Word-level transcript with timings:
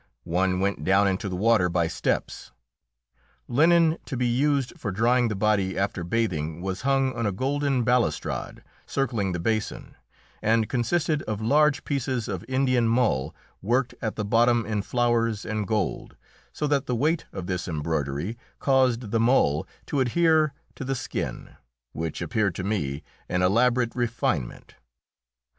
One 0.25 0.59
went 0.59 0.83
down 0.83 1.07
into 1.07 1.29
the 1.29 1.35
water 1.35 1.69
by 1.69 1.85
steps. 1.87 2.51
Linen 3.47 3.99
to 4.07 4.17
be 4.17 4.25
used 4.25 4.73
for 4.75 4.89
drying 4.89 5.27
the 5.27 5.35
body 5.35 5.77
after 5.77 6.03
bathing 6.03 6.59
was 6.59 6.81
hung 6.81 7.13
on 7.13 7.27
a 7.27 7.31
golden 7.31 7.83
balustrade 7.83 8.63
circling 8.87 9.31
the 9.31 9.39
basin, 9.39 9.93
and 10.41 10.67
consisted 10.67 11.21
of 11.27 11.39
large 11.39 11.83
pieces 11.83 12.27
of 12.27 12.43
Indian 12.47 12.87
mull 12.87 13.35
worked 13.61 13.93
at 14.01 14.15
the 14.15 14.25
bottom 14.25 14.65
in 14.65 14.81
flowers 14.81 15.45
and 15.45 15.67
gold, 15.67 16.17
so 16.51 16.65
that 16.65 16.87
the 16.87 16.95
weight 16.95 17.27
of 17.31 17.45
this 17.45 17.67
embroidery 17.67 18.39
caused 18.57 19.11
the 19.11 19.19
mull 19.19 19.67
to 19.85 19.99
adhere 19.99 20.55
to 20.73 20.83
the 20.83 20.95
skin, 20.95 21.57
which 21.93 22.23
appeared 22.23 22.55
to 22.55 22.63
me 22.63 23.03
an 23.29 23.43
elaborate 23.43 23.93
refinement. 23.95 24.73